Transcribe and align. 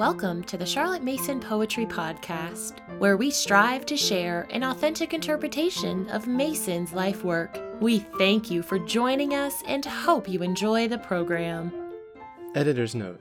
Welcome 0.00 0.44
to 0.44 0.56
the 0.56 0.64
Charlotte 0.64 1.02
Mason 1.02 1.40
Poetry 1.40 1.84
Podcast, 1.84 2.78
where 2.98 3.18
we 3.18 3.30
strive 3.30 3.84
to 3.84 3.98
share 3.98 4.48
an 4.48 4.62
authentic 4.62 5.12
interpretation 5.12 6.08
of 6.08 6.26
Mason's 6.26 6.94
life 6.94 7.22
work. 7.22 7.60
We 7.82 7.98
thank 7.98 8.50
you 8.50 8.62
for 8.62 8.78
joining 8.78 9.34
us 9.34 9.62
and 9.66 9.84
hope 9.84 10.26
you 10.26 10.42
enjoy 10.42 10.88
the 10.88 10.96
program. 10.96 11.70
Editor's 12.54 12.94
note 12.94 13.20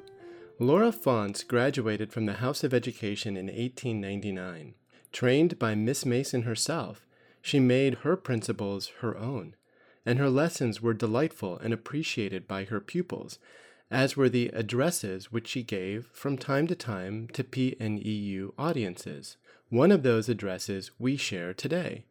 Laura 0.58 0.94
Faunce 0.94 1.44
graduated 1.44 2.14
from 2.14 2.28
the 2.28 2.36
House 2.36 2.64
of 2.64 2.74
Education 2.74 3.36
in 3.36 3.48
1899. 3.48 4.74
Trained 5.12 5.60
by 5.60 5.76
Miss 5.76 6.06
Mason 6.06 6.44
herself, 6.44 7.06
she 7.42 7.60
made 7.60 7.96
her 8.06 8.16
principles 8.16 8.94
her 9.02 9.18
own, 9.18 9.54
and 10.06 10.18
her 10.18 10.30
lessons 10.30 10.82
were 10.82 10.94
delightful 10.94 11.58
and 11.58 11.74
appreciated 11.74 12.48
by 12.48 12.64
her 12.64 12.80
pupils 12.80 13.38
as 13.92 14.16
were 14.16 14.30
the 14.30 14.50
addresses 14.54 15.32
which 15.32 15.48
she 15.48 15.64
gave 15.64 16.08
from 16.14 16.38
time 16.38 16.68
to 16.68 16.76
time 16.76 17.28
to 17.34 17.44
PNEU 17.44 18.52
audiences. 18.58 19.38
One 19.70 19.92
of 19.92 20.04
those 20.04 20.30
addresses 20.30 20.92
we 21.00 21.18
share 21.18 21.54
today, 21.54 22.06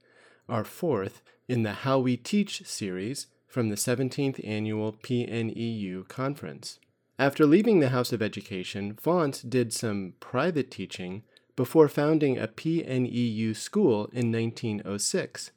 our 0.48 0.64
fourth 0.64 1.22
in 1.46 1.62
the 1.62 1.72
How 1.72 1.98
We 1.98 2.16
Teach 2.16 2.66
series 2.66 3.28
from 3.46 3.68
the 3.68 3.76
17th 3.76 4.46
Annual 4.46 4.94
PNEU 4.94 6.08
Conference. 6.08 6.78
After 7.18 7.46
leaving 7.46 7.80
the 7.80 7.88
House 7.88 8.12
of 8.12 8.22
Education, 8.22 8.94
Faunce 9.00 9.42
did 9.42 9.72
some 9.72 10.14
private 10.20 10.70
teaching 10.70 11.22
before 11.56 11.88
founding 11.88 12.38
a 12.38 12.46
PNEU 12.46 13.56
school 13.56 14.08
in 14.12 14.30
1906. 14.30 15.50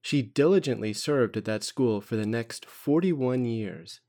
She 0.00 0.22
diligently 0.22 0.92
served 0.92 1.36
at 1.36 1.44
that 1.44 1.62
school 1.62 2.00
for 2.00 2.16
the 2.16 2.26
next 2.26 2.64
41 2.66 3.44
years 3.44 4.00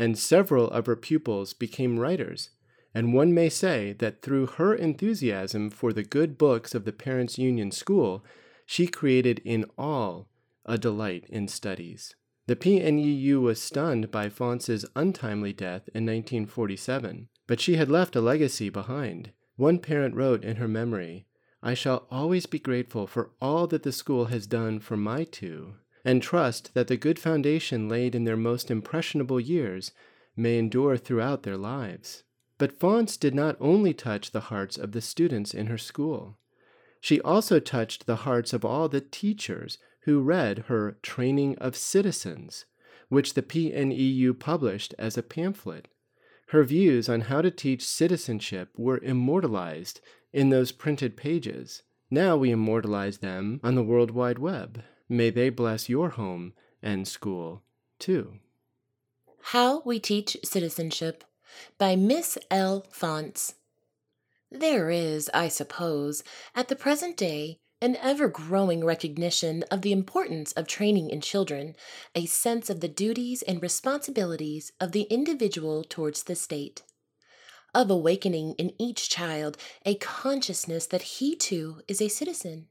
and 0.00 0.18
several 0.18 0.66
of 0.70 0.86
her 0.86 0.96
pupils 0.96 1.52
became 1.52 1.98
writers, 1.98 2.48
and 2.94 3.12
one 3.12 3.34
may 3.34 3.50
say 3.50 3.92
that 3.92 4.22
through 4.22 4.46
her 4.46 4.74
enthusiasm 4.74 5.68
for 5.68 5.92
the 5.92 6.02
good 6.02 6.38
books 6.38 6.74
of 6.74 6.86
the 6.86 6.92
Parents' 6.92 7.36
Union 7.36 7.70
School, 7.70 8.24
she 8.64 8.86
created 8.86 9.42
in 9.44 9.66
all 9.76 10.30
a 10.64 10.78
delight 10.78 11.26
in 11.28 11.46
studies. 11.46 12.14
The 12.46 12.56
PNEU 12.56 13.42
was 13.42 13.60
stunned 13.60 14.10
by 14.10 14.30
Faunce's 14.30 14.86
untimely 14.96 15.52
death 15.52 15.82
in 15.94 16.06
1947, 16.06 17.28
but 17.46 17.60
she 17.60 17.76
had 17.76 17.90
left 17.90 18.16
a 18.16 18.22
legacy 18.22 18.70
behind. 18.70 19.32
One 19.56 19.78
parent 19.78 20.14
wrote 20.14 20.44
in 20.44 20.56
her 20.56 20.66
memory, 20.66 21.26
I 21.62 21.74
shall 21.74 22.06
always 22.10 22.46
be 22.46 22.58
grateful 22.58 23.06
for 23.06 23.32
all 23.38 23.66
that 23.66 23.82
the 23.82 23.92
school 23.92 24.26
has 24.26 24.46
done 24.46 24.80
for 24.80 24.96
my 24.96 25.24
two 25.24 25.74
and 26.04 26.22
trust 26.22 26.74
that 26.74 26.88
the 26.88 26.96
good 26.96 27.18
foundation 27.18 27.88
laid 27.88 28.14
in 28.14 28.24
their 28.24 28.36
most 28.36 28.70
impressionable 28.70 29.40
years 29.40 29.92
may 30.36 30.58
endure 30.58 30.96
throughout 30.96 31.42
their 31.42 31.56
lives. 31.56 32.22
But 32.58 32.78
Faunce 32.78 33.16
did 33.16 33.34
not 33.34 33.56
only 33.60 33.94
touch 33.94 34.30
the 34.30 34.40
hearts 34.40 34.76
of 34.76 34.92
the 34.92 35.00
students 35.00 35.54
in 35.54 35.66
her 35.66 35.78
school. 35.78 36.38
She 37.00 37.20
also 37.20 37.58
touched 37.58 38.06
the 38.06 38.16
hearts 38.16 38.52
of 38.52 38.64
all 38.64 38.88
the 38.88 39.00
teachers 39.00 39.78
who 40.00 40.20
read 40.20 40.64
her 40.68 40.98
Training 41.02 41.56
of 41.58 41.76
Citizens, 41.76 42.66
which 43.08 43.34
the 43.34 43.42
PNEU 43.42 44.38
published 44.38 44.94
as 44.98 45.16
a 45.16 45.22
pamphlet. 45.22 45.88
Her 46.48 46.64
views 46.64 47.08
on 47.08 47.22
how 47.22 47.42
to 47.42 47.50
teach 47.50 47.86
citizenship 47.86 48.70
were 48.76 48.98
immortalized 48.98 50.00
in 50.32 50.50
those 50.50 50.72
printed 50.72 51.16
pages. 51.16 51.82
Now 52.10 52.36
we 52.36 52.50
immortalize 52.50 53.18
them 53.18 53.60
on 53.62 53.74
the 53.74 53.82
World 53.82 54.10
Wide 54.10 54.38
Web. 54.38 54.82
May 55.12 55.30
they 55.30 55.50
bless 55.50 55.88
your 55.88 56.10
home 56.10 56.52
and 56.80 57.06
school 57.06 57.64
too. 57.98 58.34
How 59.42 59.82
We 59.84 59.98
Teach 59.98 60.36
Citizenship 60.44 61.24
by 61.78 61.96
Miss 61.96 62.38
L. 62.48 62.86
Faunce. 62.92 63.54
There 64.52 64.88
is, 64.88 65.28
I 65.34 65.48
suppose, 65.48 66.22
at 66.54 66.68
the 66.68 66.76
present 66.76 67.16
day, 67.16 67.58
an 67.82 67.96
ever 67.96 68.28
growing 68.28 68.84
recognition 68.84 69.64
of 69.64 69.82
the 69.82 69.90
importance 69.90 70.52
of 70.52 70.68
training 70.68 71.10
in 71.10 71.20
children, 71.20 71.74
a 72.14 72.26
sense 72.26 72.70
of 72.70 72.78
the 72.78 72.88
duties 72.88 73.42
and 73.42 73.60
responsibilities 73.60 74.70
of 74.78 74.92
the 74.92 75.08
individual 75.10 75.82
towards 75.82 76.22
the 76.22 76.36
state, 76.36 76.84
of 77.74 77.90
awakening 77.90 78.54
in 78.58 78.80
each 78.80 79.10
child 79.10 79.56
a 79.84 79.96
consciousness 79.96 80.86
that 80.86 81.02
he 81.02 81.34
too 81.34 81.80
is 81.88 82.00
a 82.00 82.06
citizen 82.06 82.68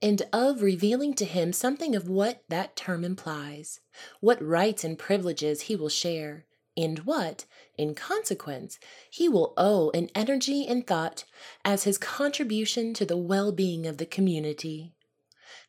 and 0.00 0.22
of 0.32 0.62
revealing 0.62 1.14
to 1.14 1.24
him 1.24 1.52
something 1.52 1.94
of 1.94 2.08
what 2.08 2.42
that 2.48 2.76
term 2.76 3.04
implies, 3.04 3.80
what 4.20 4.42
rights 4.42 4.84
and 4.84 4.98
privileges 4.98 5.62
he 5.62 5.76
will 5.76 5.88
share, 5.88 6.46
and 6.76 7.00
what, 7.00 7.44
in 7.76 7.94
consequence, 7.94 8.78
he 9.10 9.28
will 9.28 9.52
owe 9.56 9.90
in 9.90 10.10
energy 10.14 10.66
and 10.66 10.86
thought 10.86 11.24
as 11.64 11.84
his 11.84 11.98
contribution 11.98 12.94
to 12.94 13.04
the 13.04 13.16
well 13.16 13.52
being 13.52 13.86
of 13.86 13.98
the 13.98 14.06
community. 14.06 14.94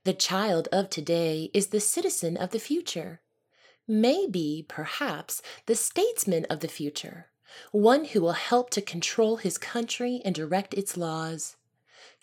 The 0.04 0.14
child 0.14 0.68
of 0.72 0.90
today 0.90 1.52
is 1.54 1.68
the 1.68 1.80
citizen 1.80 2.38
of 2.38 2.52
the 2.52 2.60
future, 2.60 3.22
may 3.88 4.28
be, 4.28 4.66
perhaps, 4.68 5.42
the 5.66 5.76
statesman 5.76 6.46
of 6.46 6.60
the 6.62 6.68
future, 6.68 7.28
one 7.72 8.06
who 8.06 8.22
will 8.22 8.32
help 8.32 8.70
to 8.72 8.82
control 8.82 9.38
his 9.38 9.58
country 9.58 10.22
and 10.24 10.34
direct 10.34 10.74
its 10.74 10.96
laws. 10.98 11.58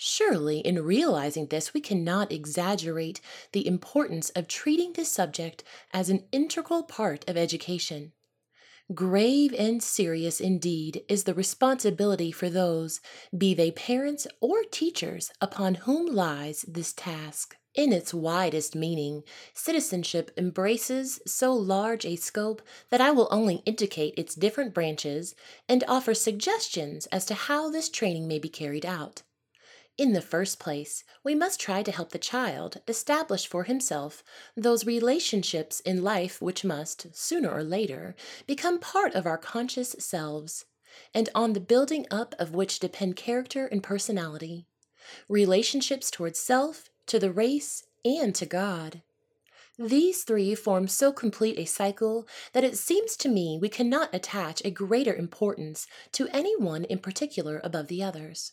Surely, 0.00 0.60
in 0.60 0.84
realizing 0.84 1.48
this, 1.48 1.75
we 1.75 1.81
cannot 1.81 2.31
exaggerate 2.31 3.20
the 3.50 3.66
importance 3.66 4.31
of 4.31 4.47
treating 4.47 4.92
this 4.92 5.09
subject 5.09 5.64
as 5.92 6.09
an 6.09 6.25
integral 6.31 6.84
part 6.84 7.28
of 7.28 7.36
education. 7.36 8.12
Grave 8.94 9.53
and 9.59 9.82
serious 9.82 10.41
indeed 10.41 11.03
is 11.09 11.25
the 11.25 11.34
responsibility 11.34 12.31
for 12.31 12.48
those, 12.48 13.00
be 13.36 13.54
they 13.54 13.72
parents 13.72 14.28
or 14.41 14.62
teachers, 14.62 15.32
upon 15.41 15.75
whom 15.75 16.06
lies 16.06 16.65
this 16.69 16.92
task. 16.92 17.56
In 17.75 17.92
its 17.92 18.15
widest 18.15 18.76
meaning, 18.76 19.25
citizenship 19.53 20.30
embraces 20.36 21.20
so 21.26 21.53
large 21.53 22.06
a 22.06 22.15
scope 22.15 22.62
that 22.91 23.00
I 23.00 23.10
will 23.10 23.28
only 23.32 23.56
indicate 23.66 24.15
its 24.16 24.36
different 24.36 24.72
branches 24.72 25.34
and 25.69 25.82
offer 25.88 26.15
suggestions 26.15 27.06
as 27.06 27.26
to 27.26 27.34
how 27.34 27.69
this 27.69 27.88
training 27.88 28.28
may 28.28 28.38
be 28.38 28.48
carried 28.48 28.86
out. 28.86 29.22
In 29.98 30.12
the 30.12 30.22
first 30.22 30.60
place, 30.60 31.03
we 31.25 31.34
must 31.34 31.59
try 31.59 31.82
to 31.82 31.91
help 31.91 32.12
the 32.12 32.20
child 32.20 32.81
establish 32.86 33.48
for 33.48 33.64
himself 33.64 34.22
those 34.56 34.86
relationships 34.86 35.81
in 35.81 36.04
life 36.04 36.41
which 36.41 36.64
must, 36.64 37.09
sooner 37.16 37.50
or 37.50 37.64
later, 37.64 38.14
become 38.47 38.78
part 38.78 39.16
of 39.16 39.26
our 39.26 39.36
conscious 39.36 39.97
selves, 39.98 40.66
and 41.12 41.28
on 41.34 41.53
the 41.53 41.59
building 41.59 42.06
up 42.12 42.36
of 42.38 42.54
which 42.54 42.78
depend 42.78 43.16
character 43.16 43.66
and 43.66 43.82
personality, 43.82 44.66
relationships 45.28 46.12
towards 46.12 46.38
self, 46.38 46.91
to 47.06 47.19
the 47.19 47.32
race, 47.32 47.82
and 48.04 48.36
to 48.36 48.47
God. 48.47 49.03
These 49.76 50.22
three 50.22 50.54
form 50.54 50.86
so 50.86 51.10
complete 51.10 51.59
a 51.59 51.65
cycle 51.65 52.28
that 52.53 52.62
it 52.62 52.78
seems 52.78 53.16
to 53.16 53.28
me 53.28 53.59
we 53.60 53.69
cannot 53.69 54.15
attach 54.15 54.65
a 54.65 54.70
greater 54.70 55.15
importance 55.15 55.88
to 56.12 56.28
any 56.28 56.56
one 56.56 56.84
in 56.84 57.00
particular 57.00 57.60
above 57.65 57.88
the 57.88 58.04
others. 58.04 58.53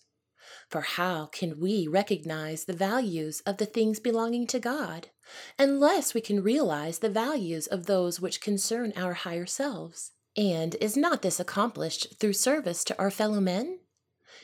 For 0.69 0.81
how 0.81 1.27
can 1.27 1.59
we 1.59 1.87
recognize 1.87 2.65
the 2.65 2.73
values 2.73 3.41
of 3.41 3.57
the 3.57 3.65
things 3.65 3.99
belonging 3.99 4.47
to 4.47 4.59
God 4.59 5.09
unless 5.57 6.13
we 6.13 6.21
can 6.21 6.43
realize 6.43 6.99
the 6.99 7.09
values 7.09 7.67
of 7.67 7.85
those 7.85 8.19
which 8.19 8.41
concern 8.41 8.93
our 8.95 9.13
higher 9.13 9.45
selves? 9.45 10.11
And 10.37 10.75
is 10.75 10.97
not 10.97 11.21
this 11.21 11.39
accomplished 11.39 12.19
through 12.19 12.33
service 12.33 12.83
to 12.85 12.99
our 12.99 13.09
fellow 13.09 13.39
men? 13.39 13.79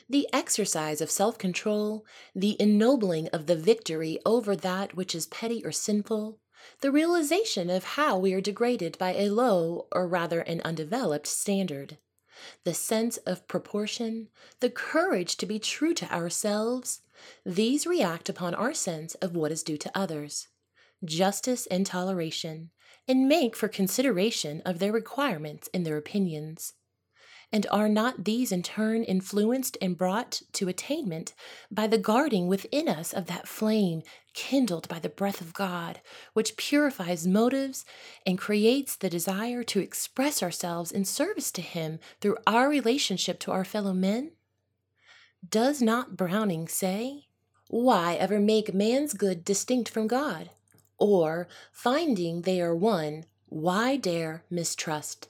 The 0.08 0.28
exercise 0.32 1.00
of 1.00 1.10
self 1.10 1.38
control, 1.38 2.04
the 2.34 2.56
ennobling 2.58 3.28
of 3.28 3.46
the 3.46 3.56
victory 3.56 4.18
over 4.24 4.56
that 4.56 4.94
which 4.94 5.14
is 5.14 5.26
petty 5.26 5.64
or 5.64 5.72
sinful, 5.72 6.40
the 6.80 6.90
realization 6.90 7.68
of 7.70 7.84
how 7.84 8.18
we 8.18 8.32
are 8.32 8.40
degraded 8.40 8.96
by 8.98 9.14
a 9.14 9.28
low, 9.28 9.88
or 9.92 10.06
rather 10.06 10.40
an 10.40 10.60
undeveloped, 10.64 11.26
standard 11.26 11.98
the 12.64 12.74
sense 12.74 13.16
of 13.18 13.46
proportion, 13.48 14.28
the 14.60 14.70
courage 14.70 15.36
to 15.36 15.46
be 15.46 15.58
true 15.58 15.94
to 15.94 16.12
ourselves, 16.12 17.02
these 17.44 17.86
react 17.86 18.28
upon 18.28 18.54
our 18.54 18.74
sense 18.74 19.14
of 19.16 19.36
what 19.36 19.52
is 19.52 19.62
due 19.62 19.76
to 19.78 19.90
others, 19.94 20.48
justice 21.04 21.66
and 21.66 21.84
toleration, 21.84 22.70
and 23.08 23.28
make 23.28 23.56
for 23.56 23.68
consideration 23.68 24.62
of 24.64 24.78
their 24.78 24.92
requirements 24.92 25.68
and 25.74 25.84
their 25.84 25.96
opinions. 25.96 26.74
And 27.52 27.66
are 27.70 27.88
not 27.88 28.24
these 28.24 28.50
in 28.50 28.62
turn 28.62 29.04
influenced 29.04 29.76
and 29.82 29.96
brought 29.96 30.40
to 30.54 30.68
attainment 30.68 31.34
by 31.70 31.86
the 31.86 31.98
guarding 31.98 32.48
within 32.48 32.88
us 32.88 33.12
of 33.12 33.26
that 33.26 33.46
flame 33.46 34.02
kindled 34.32 34.88
by 34.88 34.98
the 34.98 35.10
breath 35.10 35.42
of 35.42 35.52
God, 35.52 36.00
which 36.32 36.56
purifies 36.56 37.26
motives 37.26 37.84
and 38.24 38.38
creates 38.38 38.96
the 38.96 39.10
desire 39.10 39.62
to 39.64 39.80
express 39.80 40.42
ourselves 40.42 40.90
in 40.90 41.04
service 41.04 41.50
to 41.52 41.60
Him 41.60 41.98
through 42.20 42.38
our 42.46 42.70
relationship 42.70 43.38
to 43.40 43.52
our 43.52 43.64
fellow 43.64 43.92
men? 43.92 44.32
Does 45.46 45.82
not 45.82 46.16
Browning 46.16 46.68
say, 46.68 47.26
Why 47.68 48.14
ever 48.14 48.40
make 48.40 48.72
man's 48.72 49.12
good 49.12 49.44
distinct 49.44 49.90
from 49.90 50.06
God? 50.06 50.50
Or, 50.98 51.48
finding 51.72 52.42
they 52.42 52.60
are 52.60 52.74
one, 52.74 53.24
why 53.46 53.96
dare 53.96 54.44
mistrust? 54.48 55.28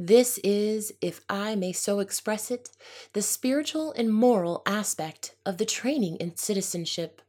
This 0.00 0.38
is, 0.44 0.92
if 1.00 1.22
I 1.28 1.56
may 1.56 1.72
so 1.72 1.98
express 1.98 2.52
it, 2.52 2.70
the 3.14 3.20
spiritual 3.20 3.90
and 3.90 4.14
moral 4.14 4.62
aspect 4.64 5.34
of 5.44 5.58
the 5.58 5.66
training 5.66 6.18
in 6.18 6.36
citizenship, 6.36 7.20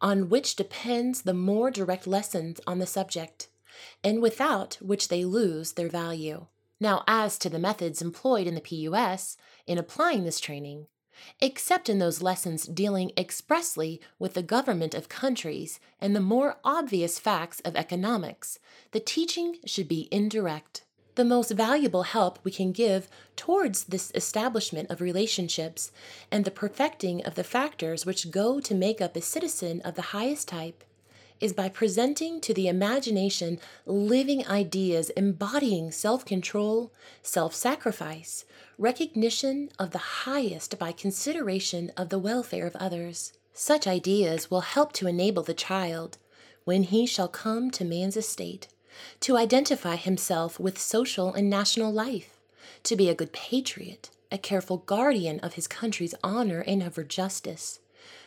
on 0.00 0.28
which 0.28 0.54
depends 0.54 1.22
the 1.22 1.34
more 1.34 1.68
direct 1.68 2.06
lessons 2.06 2.60
on 2.64 2.78
the 2.78 2.86
subject, 2.86 3.48
and 4.04 4.22
without 4.22 4.78
which 4.80 5.08
they 5.08 5.24
lose 5.24 5.72
their 5.72 5.88
value. 5.88 6.46
Now, 6.78 7.02
as 7.08 7.36
to 7.38 7.50
the 7.50 7.58
methods 7.58 8.00
employed 8.00 8.46
in 8.46 8.54
the 8.54 8.60
PUS 8.60 9.36
in 9.66 9.76
applying 9.76 10.22
this 10.22 10.38
training, 10.38 10.86
except 11.40 11.88
in 11.88 11.98
those 11.98 12.22
lessons 12.22 12.68
dealing 12.68 13.10
expressly 13.16 14.00
with 14.20 14.34
the 14.34 14.44
government 14.44 14.94
of 14.94 15.08
countries 15.08 15.80
and 16.00 16.14
the 16.14 16.20
more 16.20 16.58
obvious 16.62 17.18
facts 17.18 17.58
of 17.64 17.74
economics, 17.74 18.60
the 18.92 19.00
teaching 19.00 19.56
should 19.66 19.88
be 19.88 20.06
indirect. 20.12 20.84
The 21.14 21.24
most 21.26 21.50
valuable 21.50 22.04
help 22.04 22.38
we 22.42 22.50
can 22.50 22.72
give 22.72 23.06
towards 23.36 23.84
this 23.84 24.10
establishment 24.14 24.90
of 24.90 25.02
relationships 25.02 25.92
and 26.30 26.44
the 26.44 26.50
perfecting 26.50 27.22
of 27.26 27.34
the 27.34 27.44
factors 27.44 28.06
which 28.06 28.30
go 28.30 28.60
to 28.60 28.74
make 28.74 29.02
up 29.02 29.14
a 29.14 29.20
citizen 29.20 29.82
of 29.82 29.94
the 29.94 30.12
highest 30.16 30.48
type 30.48 30.84
is 31.38 31.52
by 31.52 31.68
presenting 31.68 32.40
to 32.40 32.54
the 32.54 32.68
imagination 32.68 33.58
living 33.84 34.46
ideas 34.46 35.10
embodying 35.10 35.90
self 35.90 36.24
control, 36.24 36.92
self 37.22 37.54
sacrifice, 37.54 38.46
recognition 38.78 39.68
of 39.78 39.90
the 39.90 40.24
highest 40.24 40.78
by 40.78 40.92
consideration 40.92 41.90
of 41.94 42.08
the 42.08 42.18
welfare 42.18 42.66
of 42.66 42.76
others. 42.76 43.34
Such 43.52 43.86
ideas 43.86 44.50
will 44.50 44.62
help 44.62 44.94
to 44.94 45.08
enable 45.08 45.42
the 45.42 45.52
child, 45.52 46.16
when 46.64 46.84
he 46.84 47.04
shall 47.04 47.28
come 47.28 47.70
to 47.72 47.84
man's 47.84 48.16
estate, 48.16 48.68
to 49.20 49.36
identify 49.36 49.96
himself 49.96 50.58
with 50.58 50.78
social 50.78 51.32
and 51.32 51.48
national 51.48 51.92
life, 51.92 52.40
to 52.84 52.96
be 52.96 53.08
a 53.08 53.14
good 53.14 53.32
patriot, 53.32 54.10
a 54.30 54.38
careful 54.38 54.78
guardian 54.78 55.40
of 55.40 55.54
his 55.54 55.66
country's 55.66 56.14
honor 56.22 56.60
and 56.66 56.82
of 56.82 56.96
her 56.96 57.04
justice. 57.04 57.80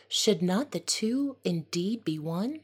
Should 0.08 0.42
not 0.42 0.70
the 0.70 0.80
two 0.80 1.36
indeed 1.44 2.04
be 2.04 2.18
one? 2.18 2.60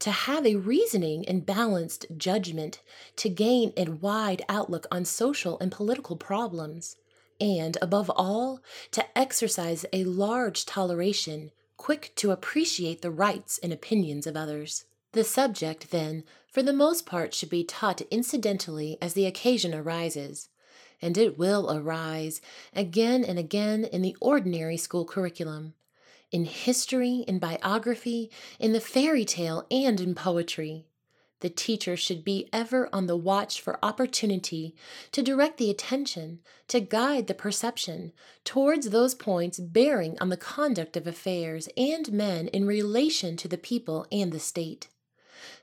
to 0.00 0.10
have 0.10 0.46
a 0.46 0.56
reasoning 0.56 1.28
and 1.28 1.46
balanced 1.46 2.06
judgment, 2.16 2.80
to 3.16 3.28
gain 3.28 3.72
a 3.76 3.84
wide 3.84 4.42
outlook 4.48 4.86
on 4.90 5.04
social 5.04 5.58
and 5.60 5.70
political 5.70 6.16
problems, 6.16 6.96
and, 7.38 7.76
above 7.80 8.10
all, 8.16 8.60
to 8.90 9.06
exercise 9.16 9.86
a 9.92 10.04
large 10.04 10.66
toleration, 10.66 11.50
quick 11.76 12.12
to 12.16 12.30
appreciate 12.30 13.02
the 13.02 13.10
rights 13.10 13.58
and 13.62 13.72
opinions 13.72 14.26
of 14.26 14.36
others. 14.36 14.86
The 15.12 15.24
subject, 15.24 15.90
then, 15.90 16.24
for 16.50 16.62
the 16.62 16.72
most 16.72 17.06
part, 17.06 17.32
should 17.32 17.50
be 17.50 17.64
taught 17.64 18.00
incidentally 18.10 18.98
as 19.00 19.14
the 19.14 19.26
occasion 19.26 19.74
arises, 19.74 20.48
and 21.00 21.16
it 21.16 21.38
will 21.38 21.70
arise 21.70 22.40
again 22.74 23.24
and 23.24 23.38
again 23.38 23.84
in 23.84 24.02
the 24.02 24.16
ordinary 24.20 24.76
school 24.76 25.04
curriculum 25.04 25.74
in 26.32 26.44
history, 26.44 27.24
in 27.26 27.38
biography, 27.38 28.30
in 28.58 28.72
the 28.72 28.80
fairy 28.80 29.24
tale, 29.24 29.66
and 29.70 30.00
in 30.00 30.14
poetry. 30.14 30.86
The 31.40 31.50
teacher 31.50 31.96
should 31.96 32.22
be 32.22 32.48
ever 32.52 32.88
on 32.92 33.06
the 33.06 33.16
watch 33.16 33.60
for 33.60 33.82
opportunity 33.82 34.74
to 35.12 35.22
direct 35.22 35.56
the 35.56 35.70
attention, 35.70 36.40
to 36.68 36.80
guide 36.80 37.26
the 37.26 37.34
perception 37.34 38.12
towards 38.44 38.90
those 38.90 39.14
points 39.14 39.58
bearing 39.58 40.18
on 40.20 40.28
the 40.28 40.36
conduct 40.36 40.96
of 40.96 41.06
affairs 41.06 41.68
and 41.76 42.12
men 42.12 42.48
in 42.48 42.66
relation 42.66 43.36
to 43.38 43.48
the 43.48 43.58
people 43.58 44.06
and 44.12 44.32
the 44.32 44.38
state. 44.38 44.88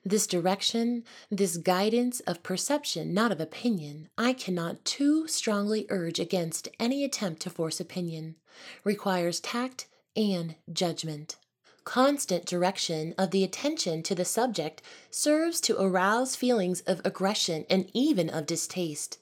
This 0.04 0.28
direction, 0.28 1.04
this 1.30 1.58
guidance 1.58 2.20
of 2.22 2.44
perception, 2.44 3.14
not 3.14 3.32
of 3.32 3.40
opinion, 3.40 4.10
I 4.18 4.34
cannot 4.34 4.86
too 4.86 5.28
strongly 5.28 5.86
urge 5.90 6.20
against 6.20 6.70
any 6.80 7.04
attempt 7.04 7.42
to 7.44 7.50
force 7.50 7.80
opinion, 7.80 8.36
requires 8.84 9.40
tact 9.40 9.88
and 10.16 10.56
judgment. 10.72 11.38
Constant 11.84 12.46
direction 12.46 13.14
of 13.18 13.32
the 13.32 13.44
attention 13.44 14.04
to 14.04 14.14
the 14.14 14.26
subject 14.26 14.82
serves 15.10 15.62
to 15.62 15.82
arouse 15.82 16.36
feelings 16.36 16.82
of 16.82 17.00
aggression 17.06 17.66
and 17.70 17.90
even 17.94 18.30
of 18.30 18.46
distaste. 18.46 19.20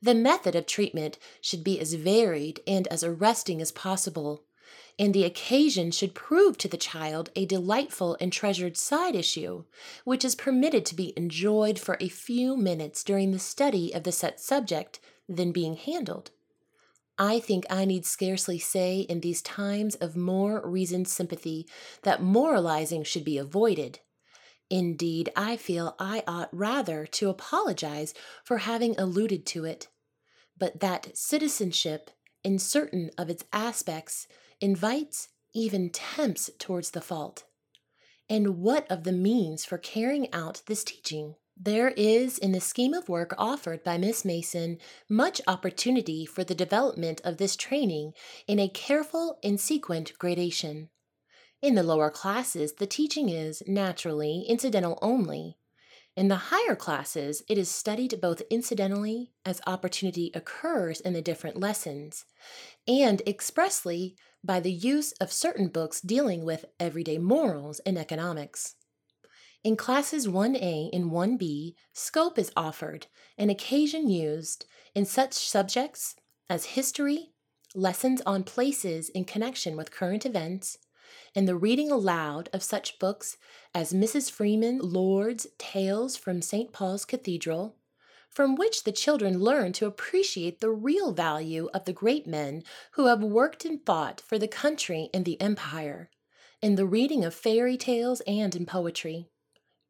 The 0.00 0.14
method 0.14 0.56
of 0.56 0.66
treatment 0.66 1.18
should 1.40 1.62
be 1.62 1.78
as 1.78 1.94
varied 1.94 2.60
and 2.66 2.88
as 2.88 3.04
arresting 3.04 3.60
as 3.60 3.70
possible, 3.70 4.42
and 4.98 5.14
the 5.14 5.24
occasion 5.24 5.90
should 5.90 6.14
prove 6.14 6.58
to 6.58 6.68
the 6.68 6.76
child 6.76 7.30
a 7.34 7.46
delightful 7.46 8.16
and 8.20 8.32
treasured 8.32 8.76
side 8.76 9.14
issue, 9.14 9.64
which 10.04 10.24
is 10.24 10.34
permitted 10.34 10.84
to 10.86 10.94
be 10.94 11.12
enjoyed 11.16 11.78
for 11.78 11.96
a 12.00 12.08
few 12.08 12.56
minutes 12.56 13.02
during 13.02 13.32
the 13.32 13.38
study 13.38 13.92
of 13.92 14.04
the 14.04 14.12
set 14.12 14.40
subject, 14.40 15.00
then 15.28 15.52
being 15.52 15.76
handled. 15.76 16.30
I 17.18 17.40
think 17.40 17.66
I 17.68 17.84
need 17.84 18.06
scarcely 18.06 18.58
say 18.58 19.00
in 19.00 19.20
these 19.20 19.42
times 19.42 19.94
of 19.96 20.16
more 20.16 20.66
reasoned 20.66 21.08
sympathy 21.08 21.68
that 22.02 22.22
moralizing 22.22 23.04
should 23.04 23.24
be 23.24 23.38
avoided. 23.38 24.00
Indeed, 24.70 25.30
I 25.36 25.56
feel 25.56 25.94
I 25.98 26.24
ought 26.26 26.48
rather 26.52 27.04
to 27.06 27.28
apologize 27.28 28.14
for 28.42 28.58
having 28.58 28.98
alluded 28.98 29.44
to 29.46 29.64
it, 29.64 29.88
but 30.58 30.80
that 30.80 31.16
citizenship, 31.16 32.10
in 32.42 32.58
certain 32.58 33.10
of 33.18 33.28
its 33.28 33.44
aspects, 33.52 34.26
invites, 34.62 35.28
even 35.54 35.90
tempts 35.90 36.50
towards 36.58 36.92
the 36.92 37.00
fault. 37.00 37.44
And 38.30 38.58
what 38.58 38.90
of 38.90 39.04
the 39.04 39.12
means 39.12 39.64
for 39.64 39.76
carrying 39.76 40.32
out 40.32 40.62
this 40.66 40.84
teaching? 40.84 41.34
There 41.56 41.90
is 41.90 42.38
in 42.38 42.52
the 42.52 42.60
scheme 42.60 42.94
of 42.94 43.08
work 43.08 43.34
offered 43.36 43.84
by 43.84 43.98
Miss 43.98 44.24
Mason 44.24 44.78
much 45.08 45.40
opportunity 45.46 46.24
for 46.24 46.42
the 46.42 46.54
development 46.54 47.20
of 47.24 47.36
this 47.36 47.56
training 47.56 48.14
in 48.46 48.58
a 48.58 48.68
careful 48.68 49.38
and 49.44 49.60
sequent 49.60 50.12
gradation. 50.18 50.88
In 51.60 51.74
the 51.74 51.82
lower 51.82 52.10
classes, 52.10 52.72
the 52.74 52.86
teaching 52.86 53.28
is, 53.28 53.62
naturally, 53.66 54.44
incidental 54.48 54.98
only. 55.02 55.58
In 56.16 56.28
the 56.28 56.50
higher 56.50 56.74
classes, 56.74 57.42
it 57.48 57.56
is 57.56 57.70
studied 57.70 58.20
both 58.20 58.42
incidentally, 58.50 59.32
as 59.44 59.60
opportunity 59.66 60.30
occurs 60.34 61.00
in 61.00 61.12
the 61.12 61.22
different 61.22 61.60
lessons, 61.60 62.24
and 62.88 63.22
expressly 63.26 64.16
by 64.44 64.60
the 64.60 64.72
use 64.72 65.12
of 65.12 65.32
certain 65.32 65.68
books 65.68 66.00
dealing 66.00 66.44
with 66.44 66.64
everyday 66.80 67.18
morals 67.18 67.80
and 67.80 67.96
economics. 67.96 68.74
In 69.64 69.76
classes 69.76 70.26
1A 70.26 70.90
and 70.92 71.12
1B, 71.12 71.74
scope 71.92 72.38
is 72.38 72.50
offered, 72.56 73.06
and 73.38 73.50
occasion 73.50 74.08
used 74.08 74.66
in 74.94 75.04
such 75.04 75.34
subjects 75.34 76.16
as 76.50 76.64
history, 76.64 77.30
lessons 77.74 78.20
on 78.26 78.42
places 78.42 79.08
in 79.10 79.24
connection 79.24 79.76
with 79.76 79.92
current 79.92 80.26
events, 80.26 80.78
and 81.34 81.46
the 81.46 81.56
reading 81.56 81.90
aloud 81.90 82.48
of 82.52 82.62
such 82.62 82.98
books 82.98 83.36
as 83.74 83.92
Mrs. 83.92 84.30
Frewen 84.30 84.80
Lord's 84.82 85.46
Tales 85.58 86.16
from 86.16 86.42
St. 86.42 86.72
Paul's 86.72 87.04
Cathedral, 87.04 87.76
from 88.32 88.56
which 88.56 88.84
the 88.84 88.92
children 88.92 89.38
learn 89.38 89.72
to 89.72 89.86
appreciate 89.86 90.60
the 90.60 90.70
real 90.70 91.12
value 91.12 91.68
of 91.74 91.84
the 91.84 91.92
great 91.92 92.26
men 92.26 92.64
who 92.92 93.06
have 93.06 93.22
worked 93.22 93.64
and 93.64 93.84
fought 93.84 94.20
for 94.20 94.38
the 94.38 94.48
country 94.48 95.10
and 95.12 95.24
the 95.24 95.40
empire, 95.40 96.10
in 96.62 96.76
the 96.76 96.86
reading 96.86 97.24
of 97.24 97.34
fairy 97.34 97.76
tales 97.76 98.22
and 98.26 98.56
in 98.56 98.64
poetry. 98.64 99.28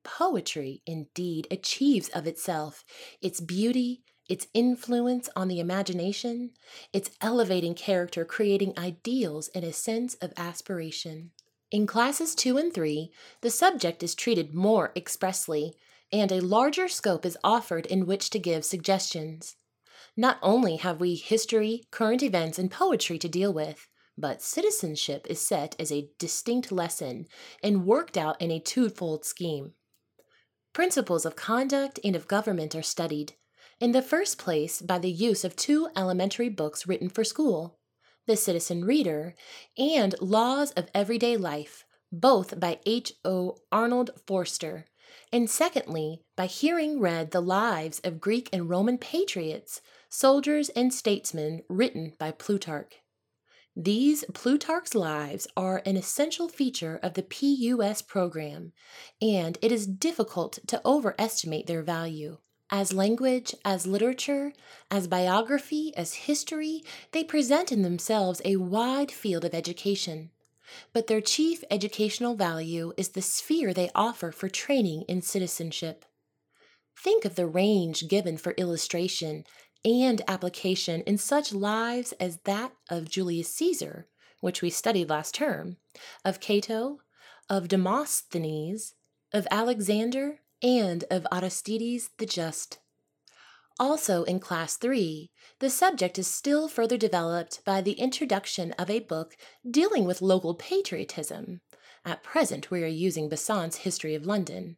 Poetry, 0.03 0.83
indeed, 0.87 1.47
achieves 1.51 2.09
of 2.09 2.27
itself 2.27 2.85
its 3.21 3.41
beauty, 3.41 4.03
its 4.29 4.49
influence 4.55 5.29
on 5.37 5.47
the 5.49 5.61
imagination, 5.61 6.51
its 6.93 7.11
elevating 7.21 7.75
character, 7.75 8.25
creating 8.25 8.75
ideals 8.77 9.49
and 9.55 9.65
a 9.65 9.73
sense 9.73 10.15
of 10.15 10.33
aspiration. 10.37 11.31
In 11.71 11.87
classes 11.87 12.35
2 12.35 12.59
and 12.59 12.75
3, 12.75 13.13
the 13.41 13.51
subject 13.51 14.03
is 14.03 14.15
treated 14.15 14.55
more 14.55 14.93
expressly, 14.97 15.75
and 16.13 16.31
a 16.31 16.41
larger 16.41 16.89
scope 16.89 17.25
is 17.25 17.39
offered 17.43 17.87
in 17.87 18.07
which 18.07 18.31
to 18.31 18.39
give 18.39 18.65
suggestions. 18.65 19.57
Not 20.17 20.39
only 20.43 20.77
have 20.77 21.01
we 21.01 21.15
history, 21.15 21.85
current 21.91 22.23
events, 22.23 22.59
and 22.59 22.71
poetry 22.71 23.19
to 23.19 23.29
deal 23.29 23.53
with, 23.53 23.89
but 24.19 24.43
citizenship 24.43 25.27
is 25.31 25.41
set 25.41 25.75
as 25.79 25.91
a 25.91 26.11
distinct 26.19 26.71
lesson 26.71 27.27
and 27.63 27.87
worked 27.87 28.19
out 28.19 28.41
in 28.41 28.51
a 28.51 28.61
twofold 28.61 29.25
scheme. 29.25 29.73
Principles 30.75 31.25
of 31.25 31.37
conduct 31.37 31.99
and 32.05 32.15
of 32.15 32.29
government 32.29 32.75
are 32.75 32.83
studied, 32.83 33.35
in 33.81 33.93
the 33.93 34.03
first 34.03 34.39
place 34.39 34.83
by 34.83 34.99
the 34.99 35.11
use 35.11 35.45
of 35.45 35.57
two 35.57 35.89
elementary 35.97 36.49
books 36.49 36.87
written 36.87 37.09
for 37.09 37.25
school 37.25 37.79
The 38.27 38.37
Citizen 38.37 38.85
Reader 38.85 39.35
and 39.79 40.15
Laws 40.21 40.73
of 40.73 40.89
Everyday 40.95 41.37
Life, 41.37 41.85
both 42.13 42.61
by 42.61 42.79
H. 42.85 43.15
O. 43.25 43.57
Arnold 43.73 44.11
Forster, 44.27 44.87
and 45.33 45.49
secondly 45.49 46.21
by 46.37 46.47
hearing 46.47 47.01
read 47.01 47.31
the 47.31 47.41
lives 47.41 48.01
of 48.05 48.21
Greek 48.21 48.49
and 48.53 48.69
Roman 48.69 48.99
patriots, 48.99 49.81
soldiers, 50.09 50.69
and 50.71 50.93
statesmen 50.93 51.63
written 51.69 52.13
by 52.19 52.31
Plutarch. 52.31 53.03
These 53.75 54.25
Plutarch's 54.35 54.95
Lives 54.95 55.47
are 55.57 55.81
an 55.87 55.97
essential 55.97 56.47
feature 56.47 57.01
of 57.03 57.15
the 57.15 57.23
PUS 57.23 58.03
program, 58.03 58.73
and 59.23 59.57
it 59.63 59.73
is 59.73 59.87
difficult 59.87 60.59
to 60.67 60.83
overestimate 60.85 61.67
their 61.67 61.83
value. 61.83 62.37
As 62.69 62.93
language, 62.93 63.55
as 63.65 63.87
literature, 63.87 64.53
as 64.91 65.07
biography, 65.07 65.95
as 65.97 66.15
history, 66.15 66.83
they 67.13 67.25
present 67.25 67.73
in 67.73 67.81
themselves 67.81 68.43
a 68.45 68.57
wide 68.57 69.11
field 69.11 69.45
of 69.45 69.55
education. 69.55 70.31
But 70.93 71.07
their 71.07 71.21
chief 71.21 71.63
educational 71.71 72.35
value 72.35 72.93
is 72.97 73.11
the 73.11 73.23
sphere 73.23 73.73
they 73.73 73.91
offer 73.95 74.33
for 74.33 74.49
training 74.49 75.03
in 75.09 75.23
citizenship. 75.23 76.05
Think 76.97 77.25
of 77.25 77.35
the 77.35 77.47
range 77.47 78.09
given 78.09 78.37
for 78.37 78.53
illustration 78.53 79.45
and 79.85 80.23
application 80.29 81.01
in 81.03 81.19
such 81.19 81.53
lives 81.53 82.13
as 82.21 82.39
that 82.45 82.73
of 82.89 83.09
Julius 83.09 83.49
Caesar, 83.55 84.07
which 84.41 84.63
we 84.63 84.71
studied 84.71 85.11
last 85.11 85.35
term, 85.35 85.77
of 86.25 86.41
Cato, 86.41 87.01
of 87.49 87.69
Demosthenes, 87.69 88.95
of 89.33 89.47
Alexander, 89.51 90.41
and 90.63 91.05
of 91.11 91.27
Aristides 91.33 92.11
the 92.19 92.27
Just. 92.27 92.79
Also, 93.79 94.25
in 94.25 94.39
Class 94.39 94.77
3, 94.77 95.31
the 95.59 95.71
subject 95.71 96.19
is 96.19 96.27
still 96.27 96.69
further 96.69 96.97
developed 96.97 97.65
by 97.65 97.81
the 97.81 97.93
introduction 97.93 98.73
of 98.73 98.91
a 98.91 99.01
book 99.01 99.37
dealing 99.69 100.05
with 100.05 100.23
local 100.23 100.55
patriotism. 100.55 101.61
At 102.05 102.23
present, 102.23 102.71
we 102.71 102.83
are 102.85 102.89
using 102.89 103.29
Besant's 103.29 103.79
History 103.79 104.15
of 104.15 104.27
London, 104.27 104.77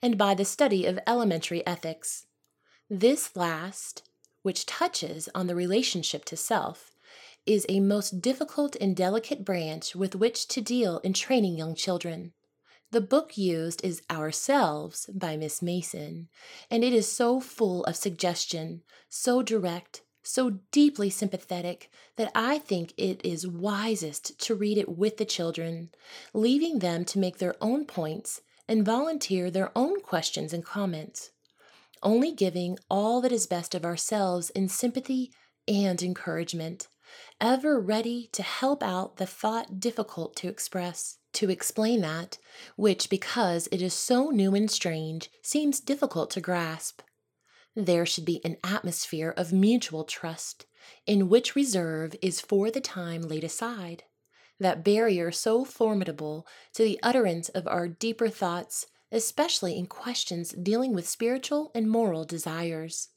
and 0.00 0.16
by 0.16 0.34
the 0.34 0.44
study 0.44 0.86
of 0.86 0.98
elementary 1.06 1.66
ethics. 1.66 2.26
This 2.88 3.34
last, 3.34 4.08
which 4.42 4.66
touches 4.66 5.28
on 5.34 5.46
the 5.46 5.54
relationship 5.54 6.24
to 6.26 6.36
self, 6.36 6.92
is 7.46 7.66
a 7.68 7.80
most 7.80 8.20
difficult 8.20 8.76
and 8.80 8.94
delicate 8.94 9.44
branch 9.44 9.94
with 9.94 10.14
which 10.14 10.46
to 10.48 10.60
deal 10.60 10.98
in 10.98 11.12
training 11.12 11.56
young 11.56 11.74
children. 11.74 12.32
The 12.92 13.00
book 13.00 13.36
used 13.36 13.84
is 13.84 14.02
Ourselves 14.08 15.10
by 15.12 15.36
Miss 15.36 15.60
Mason, 15.60 16.28
and 16.70 16.84
it 16.84 16.92
is 16.92 17.10
so 17.10 17.40
full 17.40 17.82
of 17.84 17.96
suggestion, 17.96 18.82
so 19.08 19.42
direct, 19.42 20.02
so 20.22 20.60
deeply 20.70 21.10
sympathetic 21.10 21.90
that 22.14 22.30
I 22.32 22.58
think 22.58 22.94
it 22.96 23.20
is 23.24 23.46
wisest 23.46 24.38
to 24.42 24.54
read 24.54 24.78
it 24.78 24.88
with 24.88 25.16
the 25.16 25.24
children, 25.24 25.90
leaving 26.32 26.78
them 26.78 27.04
to 27.06 27.18
make 27.18 27.38
their 27.38 27.56
own 27.60 27.86
points 27.86 28.40
and 28.68 28.86
volunteer 28.86 29.50
their 29.50 29.76
own 29.76 30.00
questions 30.00 30.52
and 30.52 30.64
comments, 30.64 31.30
only 32.04 32.30
giving 32.30 32.78
all 32.88 33.20
that 33.20 33.32
is 33.32 33.48
best 33.48 33.74
of 33.74 33.84
ourselves 33.84 34.50
in 34.50 34.68
sympathy 34.68 35.32
and 35.66 36.02
encouragement, 36.02 36.86
ever 37.40 37.80
ready 37.80 38.28
to 38.32 38.44
help 38.44 38.80
out 38.80 39.16
the 39.16 39.26
thought 39.26 39.80
difficult 39.80 40.36
to 40.36 40.48
express 40.48 41.18
to 41.36 41.50
explain 41.50 42.00
that, 42.02 42.38
which, 42.76 43.08
because 43.08 43.68
it 43.72 43.80
is 43.80 43.94
so 43.94 44.30
new 44.30 44.54
and 44.54 44.70
strange, 44.70 45.30
seems 45.42 45.80
difficult 45.80 46.30
to 46.32 46.40
grasp. 46.40 47.02
There 47.74 48.06
should 48.06 48.24
be 48.24 48.40
an 48.44 48.56
atmosphere 48.64 49.34
of 49.36 49.52
mutual 49.52 50.04
trust, 50.04 50.66
in 51.06 51.28
which 51.28 51.54
reserve 51.54 52.16
is 52.22 52.40
for 52.40 52.70
the 52.70 52.80
time 52.80 53.22
laid 53.22 53.44
aside, 53.44 54.04
that 54.58 54.82
barrier 54.84 55.30
so 55.30 55.64
formidable 55.64 56.46
to 56.74 56.82
the 56.82 56.98
utterance 57.02 57.48
of 57.50 57.66
our 57.66 57.86
deeper 57.86 58.28
thoughts, 58.28 58.86
especially 59.12 59.78
in 59.78 59.86
questions 59.86 60.52
dealing 60.52 60.94
with 60.94 61.08
spiritual 61.08 61.70
and 61.74 61.90
moral 61.90 62.24
desires. 62.24 63.08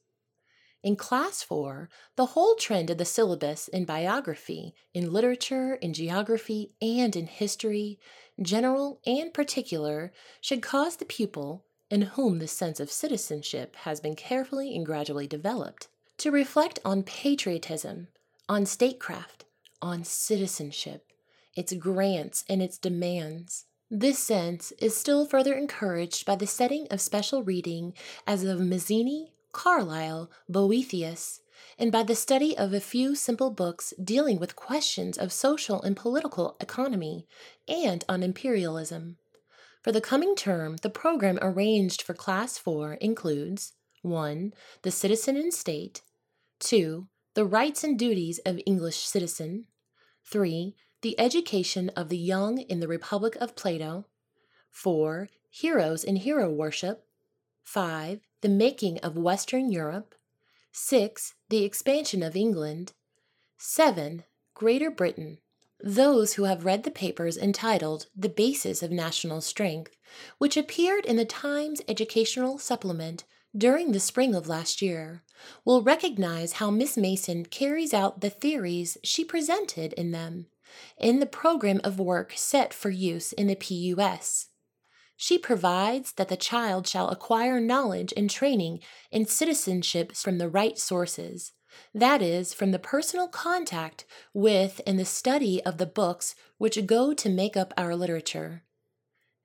In 0.82 0.96
Class 0.96 1.44
4, 1.44 1.90
the 2.16 2.28
whole 2.28 2.56
trend 2.56 2.90
of 2.90 2.98
the 2.98 3.04
syllabus 3.04 3.68
in 3.68 3.84
biography, 3.84 4.74
in 4.94 5.12
literature, 5.12 5.74
in 5.76 5.94
geography, 5.94 6.72
and 6.82 7.18
in 7.18 7.28
history, 7.28 8.00
general 8.42 9.02
and 9.06 9.34
particular, 9.34 10.14
should 10.40 10.62
cause 10.62 10.96
the 10.96 11.06
pupil, 11.06 11.66
in 11.90 12.04
whom 12.04 12.40
the 12.40 12.48
sense 12.48 12.80
of 12.80 12.90
citizenship 12.90 13.76
has 13.78 14.00
been 14.00 14.16
carefully 14.16 14.74
and 14.74 14.86
gradually 14.86 15.28
developed, 15.28 15.90
to 16.18 16.32
reflect 16.32 16.80
on 16.86 17.04
patriotism, 17.04 18.08
on 18.48 18.66
statecraft, 18.66 19.44
on 19.82 20.06
citizenship, 20.06 21.12
its 21.58 21.74
grants 21.74 22.46
and 22.48 22.62
its 22.62 22.78
demands. 22.78 23.66
This 23.92 24.20
sense 24.20 24.72
is 24.80 24.96
still 24.96 25.26
further 25.26 25.56
encouraged 25.56 26.26
by 26.26 26.36
the 26.36 26.48
setting 26.48 26.88
of 26.90 27.02
special 27.02 27.44
reading 27.44 27.94
as 28.26 28.46
of 28.46 28.60
Mazzini, 28.60 29.34
Carlyle, 29.52 30.30
Boethius, 30.48 31.42
and 31.78 31.92
by 31.92 32.04
the 32.04 32.16
study 32.16 32.58
of 32.58 32.74
a 32.74 32.80
few 32.80 33.16
simple 33.16 33.52
books 33.52 33.94
dealing 34.02 34.40
with 34.40 34.56
questions 34.56 35.18
of 35.18 35.32
social 35.32 35.82
and 35.82 35.98
political 35.98 36.56
economy 36.60 37.28
and 37.68 38.04
on 38.08 38.24
imperialism. 38.24 39.18
For 39.84 39.92
the 39.92 40.02
coming 40.02 40.36
term, 40.36 40.78
the 40.78 40.90
program 40.90 41.40
arranged 41.42 42.02
for 42.02 42.14
Class 42.14 42.58
4 42.58 42.96
includes 42.96 43.74
1. 44.02 44.54
The 44.82 44.92
Citizen 44.92 45.36
and 45.38 45.54
State, 45.54 46.02
2. 46.60 47.08
The 47.34 47.46
Rights 47.46 47.84
and 47.84 47.98
Duties 47.98 48.40
of 48.46 48.60
English 48.66 48.98
Citizen, 48.98 49.66
3. 50.26 50.76
The 51.02 51.20
Education 51.20 51.90
of 51.96 52.10
the 52.10 52.18
Young 52.18 52.60
in 52.60 52.82
the 52.82 52.88
Republic 52.88 53.38
of 53.40 53.56
Plato, 53.56 54.06
4. 54.70 55.30
Heroes 55.50 56.04
and 56.04 56.20
Hero 56.20 56.52
Worship, 56.52 57.06
5 57.64 58.20
the 58.42 58.50
making 58.50 58.98
of 59.00 59.18
Western 59.18 59.72
Europe, 59.72 60.16
6. 60.72 61.34
The 61.50 61.64
expansion 61.64 62.24
of 62.24 62.36
England, 62.36 62.94
7. 63.58 64.24
Greater 64.54 64.90
Britain. 64.92 65.40
Those 65.82 66.34
who 66.34 66.44
have 66.44 66.66
read 66.66 66.84
the 66.84 66.92
papers 66.92 67.38
entitled 67.38 68.08
The 68.16 68.30
Basis 68.30 68.84
of 68.84 68.92
National 68.92 69.42
Strength, 69.42 69.96
which 70.38 70.58
appeared 70.58 71.06
in 71.06 71.16
the 71.16 71.26
Times 71.26 71.82
Educational 71.88 72.58
Supplement 72.58 73.24
during 73.58 73.92
the 73.92 74.00
spring 74.00 74.36
of 74.36 74.48
last 74.48 74.82
year, 74.82 75.24
will 75.66 75.82
recognize 75.82 76.54
how 76.54 76.70
Miss 76.70 76.98
Mason 76.98 77.46
carries 77.46 77.94
out 77.94 78.22
the 78.22 78.30
theories 78.30 78.98
she 79.04 79.24
presented 79.24 79.94
in 79.94 80.12
them 80.12 80.48
in 80.98 81.20
the 81.20 81.26
program 81.26 81.82
of 81.84 82.00
work 82.00 82.34
set 82.36 82.74
for 82.74 82.90
use 82.90 83.34
in 83.34 83.48
the 83.48 83.56
PUS. 83.56 84.49
She 85.22 85.38
provides 85.38 86.14
that 86.14 86.30
the 86.30 86.38
child 86.38 86.88
shall 86.88 87.10
acquire 87.10 87.60
knowledge 87.60 88.14
and 88.16 88.30
training 88.30 88.80
in 89.12 89.26
citizenship 89.26 90.16
from 90.16 90.38
the 90.38 90.48
right 90.48 90.78
sources, 90.78 91.52
that 91.94 92.22
is, 92.22 92.54
from 92.54 92.72
the 92.72 92.80
personal 92.80 93.28
contact 93.28 94.06
with 94.34 94.80
and 94.88 94.98
the 94.98 95.04
study 95.04 95.62
of 95.66 95.78
the 95.78 95.86
books 95.86 96.36
which 96.58 96.86
go 96.86 97.14
to 97.14 97.28
make 97.28 97.58
up 97.58 97.74
our 97.76 97.98
literature. 97.98 98.64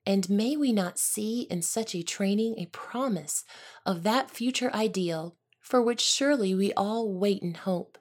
And 0.05 0.29
may 0.29 0.55
we 0.55 0.71
not 0.71 0.97
see 0.97 1.41
in 1.51 1.61
such 1.61 1.93
a 1.93 2.03
training 2.03 2.55
a 2.57 2.67
promise 2.67 3.43
of 3.85 4.03
that 4.03 4.31
future 4.31 4.73
ideal 4.73 5.35
for 5.59 5.81
which 5.81 5.99
surely 5.99 6.55
we 6.55 6.71
all 6.75 7.11
wait 7.11 7.41
and 7.41 7.57
hope, 7.57 7.97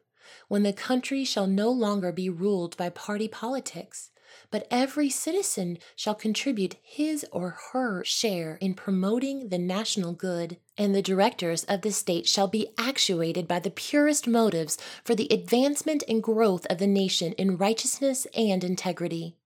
when 0.46 0.62
the 0.62 0.72
country 0.72 1.24
shall 1.24 1.48
no 1.48 1.72
longer 1.72 2.12
be 2.12 2.30
ruled 2.30 2.76
by 2.76 2.88
party 2.88 3.26
politics, 3.26 4.12
but 4.50 4.66
every 4.70 5.08
citizen 5.10 5.78
shall 5.96 6.14
contribute 6.14 6.76
his 6.82 7.24
or 7.32 7.56
her 7.72 8.04
share 8.04 8.56
in 8.60 8.74
promoting 8.74 9.48
the 9.48 9.58
national 9.58 10.12
good, 10.12 10.58
and 10.76 10.94
the 10.94 11.02
directors 11.02 11.64
of 11.64 11.82
the 11.82 11.92
state 11.92 12.26
shall 12.26 12.48
be 12.48 12.68
actuated 12.78 13.46
by 13.46 13.58
the 13.58 13.70
purest 13.70 14.26
motives 14.26 14.78
for 15.04 15.14
the 15.14 15.28
advancement 15.30 16.02
and 16.08 16.22
growth 16.22 16.66
of 16.66 16.78
the 16.78 16.86
nation 16.86 17.32
in 17.34 17.56
righteousness 17.56 18.26
and 18.36 18.64
integrity. 18.64 19.36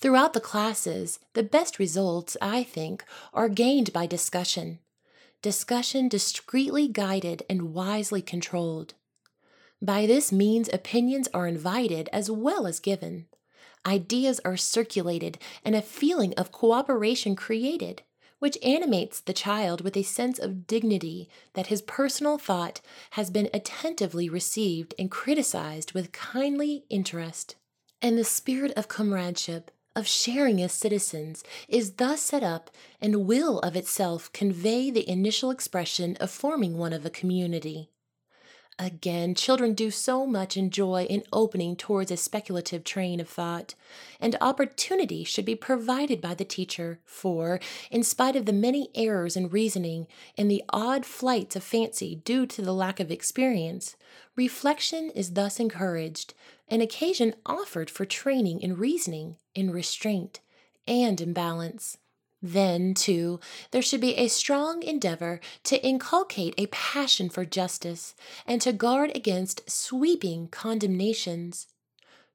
Throughout 0.00 0.32
the 0.32 0.40
classes, 0.40 1.18
the 1.34 1.42
best 1.42 1.78
results, 1.78 2.36
I 2.40 2.62
think, 2.62 3.04
are 3.34 3.48
gained 3.48 3.92
by 3.92 4.06
discussion. 4.06 4.78
Discussion 5.42 6.08
discreetly 6.08 6.88
guided 6.88 7.42
and 7.50 7.74
wisely 7.74 8.22
controlled. 8.22 8.94
By 9.80 10.06
this 10.06 10.32
means, 10.32 10.68
opinions 10.72 11.28
are 11.32 11.46
invited 11.46 12.08
as 12.12 12.30
well 12.30 12.66
as 12.66 12.80
given 12.80 13.26
ideas 13.86 14.40
are 14.44 14.56
circulated, 14.56 15.38
and 15.64 15.74
a 15.74 15.82
feeling 15.82 16.34
of 16.34 16.52
cooperation 16.52 17.36
created, 17.36 18.02
which 18.38 18.58
animates 18.62 19.20
the 19.20 19.32
child 19.32 19.80
with 19.80 19.96
a 19.96 20.02
sense 20.02 20.38
of 20.38 20.66
dignity 20.66 21.28
that 21.54 21.66
his 21.68 21.82
personal 21.82 22.38
thought 22.38 22.80
has 23.12 23.30
been 23.30 23.50
attentively 23.52 24.28
received 24.28 24.94
and 24.98 25.10
criticized 25.10 25.92
with 25.92 26.12
kindly 26.12 26.84
interest. 26.88 27.56
And 28.00 28.16
the 28.16 28.24
spirit 28.24 28.72
of 28.76 28.86
comradeship, 28.86 29.70
of 29.96 30.06
sharing 30.06 30.62
as 30.62 30.72
citizens, 30.72 31.42
is 31.68 31.94
thus 31.94 32.20
set 32.20 32.44
up 32.44 32.70
and 33.00 33.26
will 33.26 33.58
of 33.60 33.74
itself 33.74 34.32
convey 34.32 34.90
the 34.90 35.08
initial 35.10 35.50
expression 35.50 36.16
of 36.20 36.30
forming 36.30 36.78
one 36.78 36.92
of 36.92 37.04
a 37.04 37.10
community. 37.10 37.90
Again, 38.80 39.34
children 39.34 39.74
do 39.74 39.90
so 39.90 40.24
much 40.24 40.56
enjoy 40.56 41.02
in 41.04 41.24
opening 41.32 41.74
towards 41.74 42.12
a 42.12 42.16
speculative 42.16 42.84
train 42.84 43.18
of 43.18 43.28
thought, 43.28 43.74
and 44.20 44.36
opportunity 44.40 45.24
should 45.24 45.44
be 45.44 45.56
provided 45.56 46.20
by 46.20 46.34
the 46.34 46.44
teacher, 46.44 47.00
for, 47.04 47.58
in 47.90 48.04
spite 48.04 48.36
of 48.36 48.46
the 48.46 48.52
many 48.52 48.90
errors 48.94 49.36
in 49.36 49.48
reasoning 49.48 50.06
and 50.36 50.48
the 50.48 50.62
odd 50.68 51.04
flights 51.04 51.56
of 51.56 51.64
fancy 51.64 52.14
due 52.14 52.46
to 52.46 52.62
the 52.62 52.72
lack 52.72 53.00
of 53.00 53.10
experience, 53.10 53.96
reflection 54.36 55.10
is 55.10 55.32
thus 55.32 55.58
encouraged, 55.58 56.34
an 56.68 56.80
occasion 56.80 57.34
offered 57.44 57.90
for 57.90 58.04
training 58.04 58.60
in 58.60 58.76
reasoning, 58.76 59.38
in 59.56 59.72
restraint, 59.72 60.38
and 60.86 61.20
in 61.20 61.32
balance. 61.32 61.98
Then, 62.40 62.94
too, 62.94 63.40
there 63.72 63.82
should 63.82 64.00
be 64.00 64.14
a 64.16 64.28
strong 64.28 64.82
endeavor 64.82 65.40
to 65.64 65.84
inculcate 65.84 66.54
a 66.56 66.66
passion 66.66 67.28
for 67.28 67.44
justice 67.44 68.14
and 68.46 68.60
to 68.62 68.72
guard 68.72 69.10
against 69.14 69.68
sweeping 69.68 70.48
condemnations. 70.48 71.66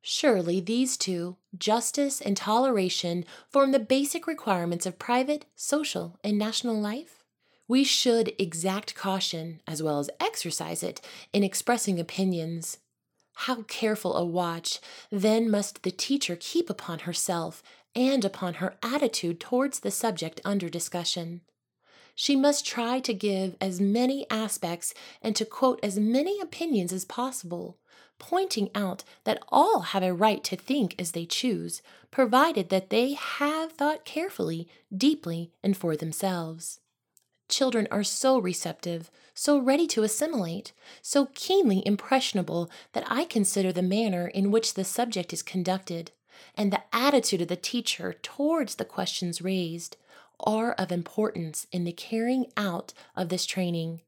Surely 0.01 0.59
these 0.59 0.97
two, 0.97 1.37
justice 1.57 2.19
and 2.19 2.35
toleration, 2.35 3.23
form 3.47 3.71
the 3.71 3.79
basic 3.79 4.27
requirements 4.27 4.85
of 4.85 4.99
private, 4.99 5.45
social, 5.55 6.19
and 6.21 6.37
national 6.37 6.79
life? 6.79 7.23
We 7.69 7.85
should 7.85 8.33
exact 8.37 8.95
caution, 8.95 9.61
as 9.65 9.81
well 9.81 9.99
as 9.99 10.09
exercise 10.19 10.83
it, 10.83 10.99
in 11.31 11.43
expressing 11.43 11.97
opinions. 11.97 12.79
How 13.35 13.63
careful 13.63 14.17
a 14.17 14.25
watch 14.25 14.81
then 15.09 15.49
must 15.49 15.83
the 15.83 15.91
teacher 15.91 16.37
keep 16.37 16.69
upon 16.69 16.99
herself 16.99 17.63
and 17.95 18.25
upon 18.25 18.55
her 18.55 18.75
attitude 18.81 19.39
towards 19.39 19.79
the 19.79 19.91
subject 19.91 20.41
under 20.43 20.69
discussion. 20.69 21.41
She 22.15 22.35
must 22.35 22.65
try 22.65 22.99
to 22.99 23.13
give 23.13 23.55
as 23.59 23.81
many 23.81 24.29
aspects 24.29 24.93
and 25.21 25.35
to 25.35 25.45
quote 25.45 25.79
as 25.81 25.97
many 25.97 26.39
opinions 26.39 26.93
as 26.93 27.05
possible, 27.05 27.77
pointing 28.19 28.69
out 28.75 29.03
that 29.23 29.41
all 29.49 29.81
have 29.81 30.03
a 30.03 30.13
right 30.13 30.43
to 30.43 30.55
think 30.55 30.95
as 30.99 31.11
they 31.11 31.25
choose, 31.25 31.81
provided 32.11 32.69
that 32.69 32.89
they 32.89 33.13
have 33.13 33.71
thought 33.73 34.05
carefully, 34.05 34.67
deeply, 34.95 35.51
and 35.63 35.75
for 35.75 35.95
themselves. 35.95 36.79
Children 37.49 37.87
are 37.91 38.03
so 38.03 38.39
receptive, 38.39 39.11
so 39.33 39.57
ready 39.59 39.87
to 39.87 40.03
assimilate, 40.03 40.71
so 41.01 41.27
keenly 41.33 41.83
impressionable 41.85 42.69
that 42.93 43.05
I 43.07 43.25
consider 43.25 43.71
the 43.71 43.81
manner 43.81 44.27
in 44.27 44.51
which 44.51 44.75
the 44.75 44.83
subject 44.83 45.33
is 45.33 45.41
conducted 45.41 46.11
and 46.55 46.71
the 46.71 46.83
attitude 46.91 47.41
of 47.41 47.47
the 47.47 47.55
teacher 47.55 48.13
towards 48.21 48.75
the 48.75 48.85
questions 48.85 49.41
raised 49.41 49.97
are 50.39 50.73
of 50.73 50.91
importance 50.91 51.67
in 51.71 51.83
the 51.83 51.91
carrying 51.91 52.45
out 52.57 52.93
of 53.15 53.29
this 53.29 53.45
training. 53.45 54.01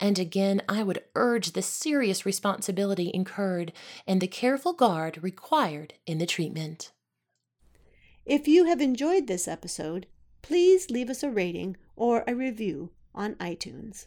And 0.00 0.18
again, 0.18 0.62
I 0.68 0.82
would 0.82 1.02
urge 1.14 1.52
the 1.52 1.62
serious 1.62 2.24
responsibility 2.24 3.10
incurred 3.12 3.72
and 4.06 4.20
the 4.20 4.28
careful 4.28 4.72
guard 4.72 5.22
required 5.22 5.94
in 6.06 6.18
the 6.18 6.26
treatment. 6.26 6.92
If 8.24 8.46
you 8.46 8.64
have 8.64 8.80
enjoyed 8.80 9.26
this 9.26 9.48
episode, 9.48 10.06
please 10.42 10.90
leave 10.90 11.10
us 11.10 11.22
a 11.22 11.30
rating 11.30 11.76
or 11.96 12.24
a 12.26 12.34
review 12.34 12.90
on 13.14 13.34
iTunes. 13.36 14.06